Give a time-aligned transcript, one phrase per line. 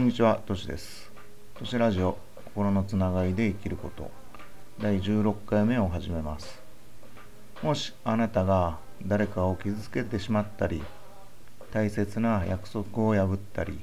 [0.00, 1.12] んにちは、としです。
[1.58, 2.16] としラジオ、
[2.54, 4.10] 心のつながりで生きること、
[4.80, 6.62] 第16回目を始めます。
[7.62, 10.82] もしあなたが誰かを傷つけてしまったり、
[11.70, 13.78] 大切な約束を破ったり、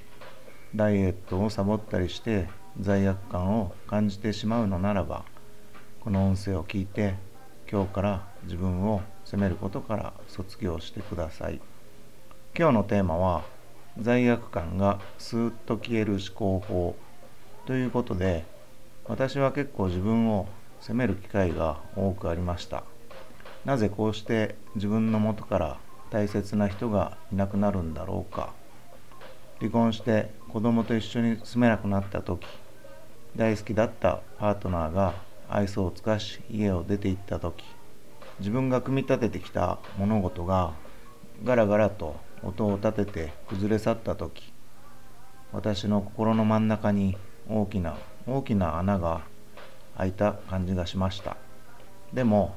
[0.76, 2.50] ダイエットをサボったりして
[2.82, 5.24] 罪悪感を感じてしまうのならば、
[6.00, 7.14] この音声を聞いて、
[7.72, 11.62] 今日から自分を責めることから卒業してください。
[12.58, 13.44] 今日のテーマは
[14.02, 16.96] 罪悪感がスーッと消える思考法
[17.66, 18.46] ということで
[19.06, 20.48] 私は結構自分を
[20.80, 22.84] 責める機会が多くありました。
[23.66, 25.78] なぜこうして自分の元から
[26.10, 28.54] 大切な人がいなくなるんだろうか。
[29.60, 32.46] 離婚して子供と一緒に住めなくなった時
[33.36, 35.16] 大好きだったパートナーが
[35.50, 37.64] 愛想を尽かし家を出て行った時
[38.40, 40.74] 自分が組み立ててきた物事が
[41.44, 44.54] ガラガラと音を立てて崩れ去った時
[45.52, 47.18] 私の心の真ん中に
[47.50, 49.22] 大きな大きな穴が
[49.98, 51.38] 開いた感じがしました。
[52.14, 52.56] でも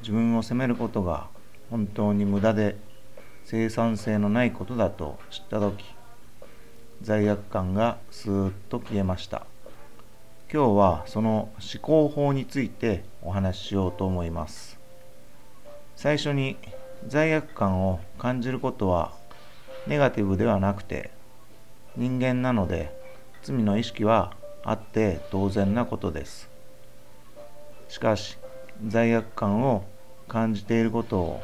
[0.00, 1.28] 自分を責めることが
[1.70, 2.76] 本当に無駄で
[3.44, 5.84] 生産性のないことだと知った時
[7.00, 9.46] 罪悪感がスーッと消えました。
[10.52, 14.78] 今日はその思考法についてお話ししようと思います。
[15.96, 16.56] 最初に
[17.08, 19.12] 罪悪感を感じることは
[19.86, 21.10] ネガティブではなくて
[21.96, 22.96] 人間なので
[23.42, 24.32] 罪の意識は
[24.64, 26.48] あって当然なことです。
[27.88, 28.38] しかし
[28.86, 29.84] 罪悪感を
[30.28, 31.42] 感じていることを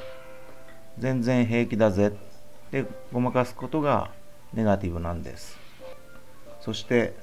[0.98, 4.10] 全然平気だぜってごまかすことが
[4.54, 5.58] ネガティブなんです。
[6.60, 7.14] そして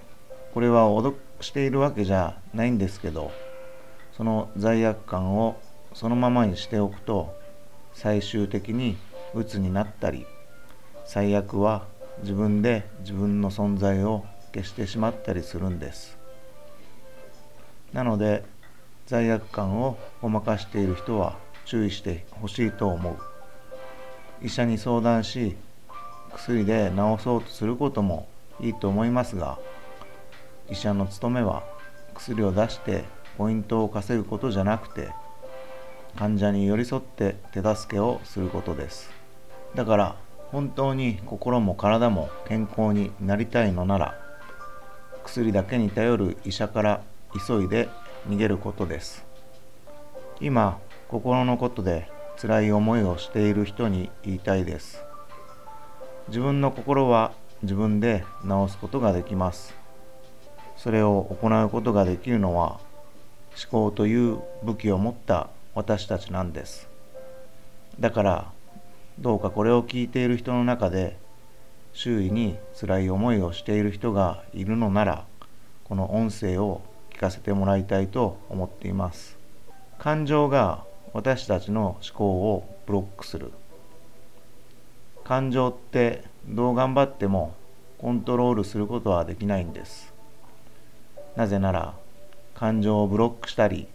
[0.54, 3.32] これは脅しているわけじゃないんですけど
[4.16, 5.60] その罪悪感を
[5.94, 7.36] そのままにしておくと
[7.94, 8.98] 最終的に
[9.34, 10.26] 鬱になったり
[11.06, 11.86] 最悪は
[12.22, 16.18] 自分で自分の存在を消してしまったりするんです。
[17.94, 18.44] なので
[19.06, 23.18] 罪悪感をごまかしている人は注意してほしいと思う。
[24.42, 25.56] 医者に相談し
[26.34, 28.28] 薬で治そうとすることも
[28.60, 29.58] いいと思いますが
[30.70, 31.64] 医者の務めは
[32.14, 33.06] 薬を出して
[33.38, 35.10] ポイントを稼ぐことじゃなくて
[36.18, 39.10] 患者に寄り添って手助けをすることです。
[39.76, 40.16] だから
[40.52, 44.16] 本当に心も体も健康になりたいのなら
[45.24, 47.02] 薬だけに頼る医者から
[47.48, 47.90] 急いで
[48.30, 49.26] 逃げることです。
[50.40, 55.04] 今心のことで辛い思いをしている人に言いたいです。
[56.28, 59.76] 自分の心は自分で治すことができます。
[60.78, 62.80] それを行うことができるのは
[63.72, 66.90] 思考という武器を持った私たちなんです。
[68.00, 68.52] だから
[69.20, 71.18] どうかこれを聞いている人の中で
[71.94, 75.26] 周囲に辛い思いをしている人がいるのなら
[75.86, 76.82] この音声を
[77.12, 79.38] 聞かせてもらいたいと思っています。
[79.98, 80.84] 感情が
[81.14, 83.54] 私たちの思考をブロックする。
[85.24, 87.56] 感情ってどう頑張っても
[87.98, 90.14] コントロールすることはできないんです。
[91.38, 91.94] なぜなら
[92.54, 93.88] 感情をブロックしたり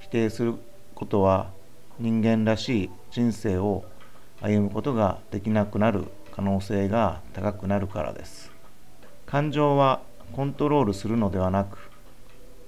[0.00, 0.54] 否定する
[0.94, 1.50] ことは
[1.98, 3.84] 人間らしい人生を
[4.42, 8.50] 歩むことができなくなる可能性が高くなるからです。
[9.24, 11.90] 感情はコントロールするのではなく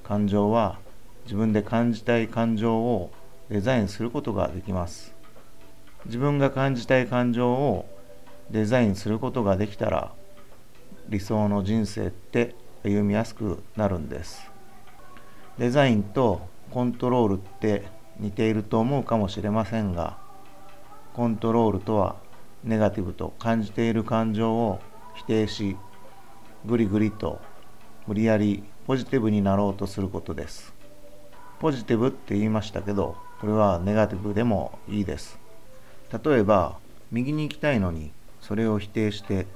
[0.04, 0.78] 感情は
[1.24, 3.10] 自分で感じたい感情を
[3.50, 5.14] デザインすることができます。
[6.06, 7.86] 自分が感じたい感情を
[8.50, 10.12] デザインすることができたら
[11.08, 14.50] 理想の人生って歩みやすくなるんです。
[15.58, 17.86] デザインとコントロールって
[18.18, 20.18] 似ていると思うかもしれませんが
[21.14, 22.16] コントロールとは
[22.64, 24.80] ネガティブと感じている感情を
[25.14, 25.76] 否定し
[26.66, 27.40] ぐりぐりと
[28.08, 30.74] 無理やりポジティブになろうとすることです。
[31.60, 35.38] ポジティブって言いましたけどこれはネガティブでもいいです。
[36.24, 36.78] 例えば
[37.12, 38.10] 右に行きたいのに
[38.40, 39.46] それを否定して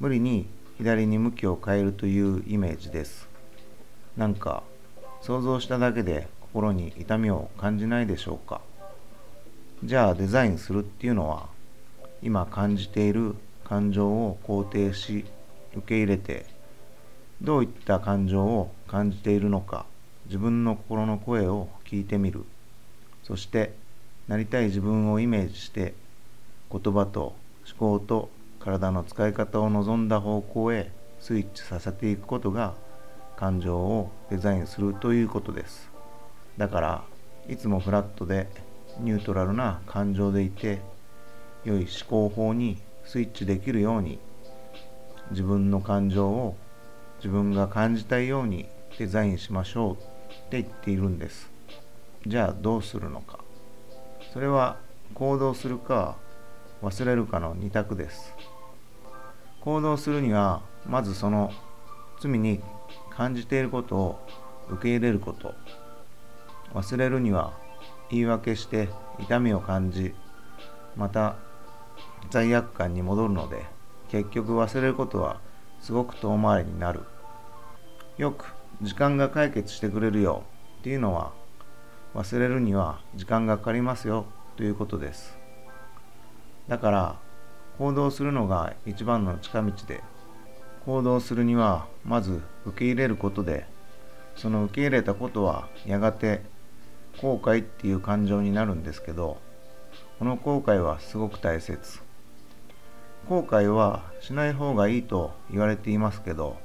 [0.00, 0.46] 無理に
[0.78, 3.28] 左に向きを変えるというイメージです。
[4.16, 4.62] なんか
[5.20, 8.62] 想像しただけで心に痛みを感じないでしょうか。
[9.84, 11.48] じゃあデザインするっていうのは
[12.22, 13.34] 今感じている
[13.64, 15.26] 感情を肯定し
[15.74, 16.46] 受け入れて
[17.42, 19.84] どういった感情を感じているのか
[20.26, 22.44] 自分の心の声を聞いてみる。
[23.22, 23.74] そして
[24.28, 25.94] なりたい自分をイメージして
[26.70, 27.34] 言葉と
[27.68, 28.30] 思考と
[28.60, 30.90] 体の使い方を望んだ方向へ
[31.20, 32.74] スイッチさせていくことが
[33.36, 35.90] 感情をデザインするということです。
[36.56, 37.04] だから
[37.48, 38.48] いつもフラットで
[39.00, 40.80] ニュートラルな感情でいて
[41.64, 44.18] 良い思考法にスイッチできるように
[45.30, 46.56] 自分の感情を
[47.18, 48.66] 自分が感じたいように
[48.98, 49.96] デザインしましょうっ
[50.50, 51.50] て言っているんです。
[52.26, 53.40] じゃあどうするのか。
[54.32, 54.78] それは
[55.14, 56.16] 行動するか
[56.82, 58.34] 忘れるかの2択です。
[59.60, 61.52] 行動するにはまずその
[62.20, 62.60] 罪に
[63.10, 64.18] 感じていることを
[64.70, 65.54] 受け入れること。
[66.74, 67.52] 忘れるには
[68.10, 68.88] 言い訳して
[69.18, 70.14] 痛みを感じ
[70.96, 71.36] また
[72.30, 73.64] 罪悪感に戻るので
[74.08, 75.40] 結局忘れることは
[75.80, 77.00] すごく遠回りになる。
[78.18, 80.42] よく時間が解決してくれるよ
[80.80, 81.32] っていうのは
[82.14, 84.24] 忘れるには時間がかかりますよ
[84.56, 85.36] ということです。
[86.66, 87.16] だから
[87.78, 90.02] 行動するのが一番の近道で
[90.86, 93.66] 行動するにはまず受け入れることで
[94.34, 96.42] その受け入れたことはやがて
[97.20, 99.38] 後悔っていう感情になるんですけど
[100.18, 102.00] この後悔はすごく大切。
[103.28, 106.56] 後悔はしない方がいいと言われていますけど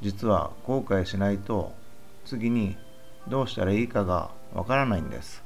[0.00, 1.72] 実は後悔しないと
[2.24, 2.76] 次に
[3.28, 5.42] どうしたらいいかがわからないんです。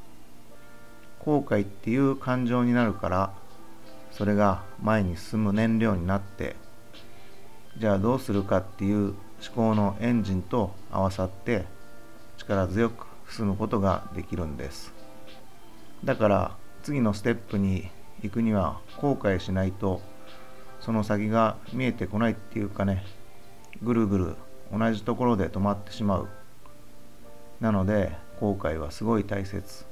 [1.21, 3.33] 後悔っていう感情になるから
[4.13, 6.55] それが前に進む燃料になって
[7.79, 9.17] じゃあどうするかっていう思
[9.55, 11.65] 考のエンジンと合わさって
[12.39, 14.93] 力強く進むことができるんです。
[16.05, 17.89] だから次のステップに
[18.23, 20.01] 行くには後悔しないと
[20.81, 23.05] その先が見えてこないっていうかね
[23.83, 24.37] ぐるぐる
[24.73, 26.29] 同じところで止まってしまう。
[27.61, 29.85] なので後悔はすごい大切。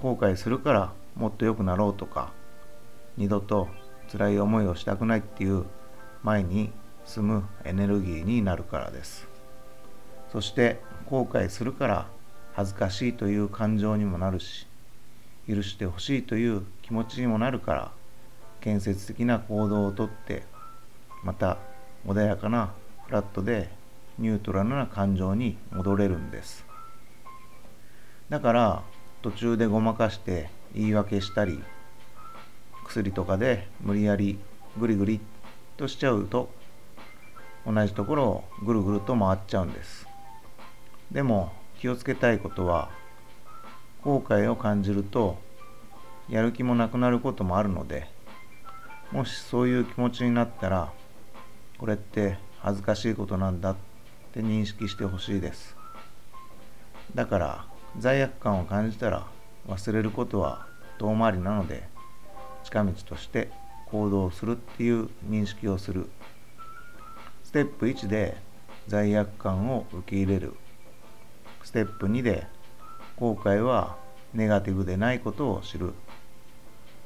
[0.00, 2.32] 後悔するからもっと良くなろうとか
[3.16, 3.68] 二度と
[4.12, 5.64] 辛い思いをしたくないっていう
[6.22, 6.70] 前に
[7.06, 9.26] 進むエネルギーになるからです。
[10.30, 12.06] そして後悔するから
[12.56, 14.66] 恥ずかしいという感情にもなるし
[15.46, 17.92] 許してほしいという気持ちにもなるから
[18.62, 20.42] 建設的な行動をとって
[21.22, 21.58] また
[22.06, 22.72] 穏やかな
[23.06, 23.68] フラットで
[24.18, 26.64] ニュートラルな感情に戻れるんです。
[28.30, 28.82] だから
[29.20, 31.62] 途中でごまかして言い訳したり
[32.86, 34.38] 薬とかで無理やり
[34.78, 35.20] グリグリ
[35.76, 36.48] としちゃうと
[37.66, 40.06] 同じところをぐるぐると回っちゃうんです。
[41.12, 42.90] でも気をつけたいことは
[44.02, 45.38] 後悔を感じると
[46.28, 48.08] やる気もなくなることもあるので
[49.12, 50.92] もしそういう気持ちになったら
[51.78, 53.76] これって恥ずかしいことなんだっ
[54.32, 55.76] て認識してほしいです。
[57.14, 57.64] だから
[57.98, 59.26] 罪悪感を感じたら
[59.68, 60.66] 忘れることは
[60.98, 61.88] 遠回りなので
[62.64, 63.50] 近道として
[63.86, 66.08] 行動するっていう認識をする。
[67.44, 68.36] ステップ1で
[68.88, 70.54] 罪悪感を受け入れる。
[71.66, 72.46] ステップ2で
[73.16, 73.96] 後悔は
[74.32, 75.94] ネガティブでないことを知る。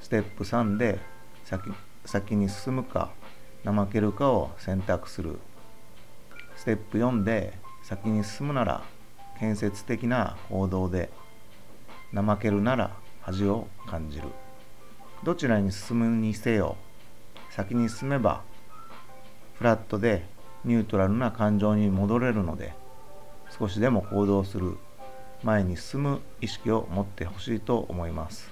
[0.03, 0.99] ステップ3で
[1.47, 1.73] 先
[2.05, 3.09] 先に進むか
[3.65, 5.39] 怠けるかを選択する。
[6.57, 8.83] ステップ4で先に進むなら
[9.39, 11.09] 建設的な行動で
[12.15, 12.91] 怠けるなら
[13.23, 14.29] 恥を感じる。
[15.25, 16.77] どちらに進むにせよ
[17.49, 18.43] 先に進めば
[19.55, 20.27] フラットで
[20.67, 22.79] ニュートラルな感情に戻れるので
[23.59, 24.77] 少しでも行動する
[25.43, 28.51] 前に進む意識を持ってほしいと思います。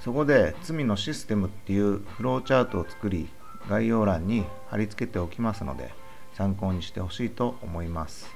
[0.00, 3.28] そこで罪のシステムっていうフローチャートを作り
[3.68, 5.92] 概要欄に貼り付けておきますので
[6.34, 8.28] 参考にしてほしいと思います。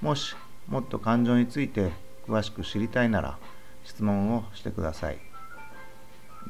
[0.00, 0.36] もし
[0.68, 1.92] もっと感情について
[2.26, 3.38] 詳しく知りたいなら
[3.84, 5.18] 質問をしてください。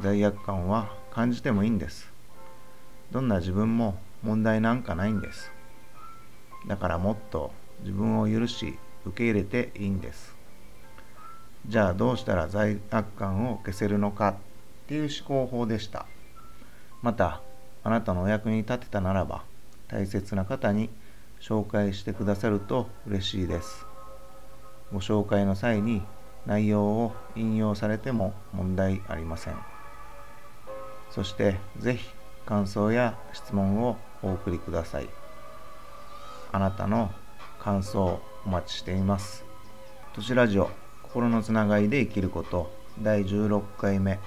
[0.01, 2.13] 罪悪感は感じてもいいんです。
[3.11, 5.51] どんな自分も問題なんかないんです。
[6.67, 7.53] だからもっと
[7.85, 8.77] 自分を許し
[9.07, 10.35] 受け入れていいんです。
[11.67, 14.35] じゃあどうしたら罪悪感を消せるのかっ
[14.89, 16.07] ていう思考法でした。
[17.03, 17.41] また
[17.83, 19.45] あなたのお役に立てたならば
[19.89, 20.91] 大切な方に
[21.41, 23.87] 紹介してくださると嬉しいです。
[24.93, 26.03] ご紹介の際に
[26.47, 29.57] 内容を引用されても問題ありません。
[31.11, 32.09] そして是非
[32.47, 35.09] 感想や質問をお送りください。
[36.53, 37.11] あなたの
[37.59, 39.45] 感想お待ちしています。
[40.15, 40.71] 都市ラジオ
[41.03, 42.71] 心のつながりで生きること。
[43.01, 44.21] 第16回目。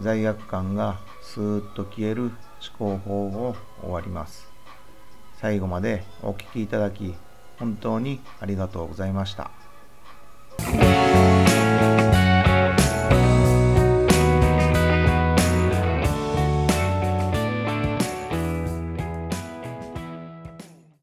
[0.00, 2.32] 罪悪感がスーッと消える思
[2.78, 4.48] 考法を終わります。
[5.40, 7.14] 最後までお聴きいただき
[7.58, 9.50] 本当にありがとうございました。